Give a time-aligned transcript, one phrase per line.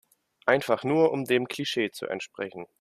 [0.47, 2.65] Einfach nur um dem Klischee zu entsprechen.